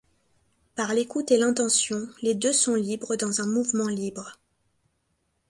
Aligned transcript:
Par 0.73 0.95
l'écoute 0.95 1.29
et 1.29 1.37
l'intention, 1.37 2.07
les 2.23 2.33
deux 2.33 2.53
sont 2.53 2.73
libres 2.73 3.15
dans 3.17 3.39
un 3.39 3.45
mouvement 3.45 3.85
libre. 3.87 4.39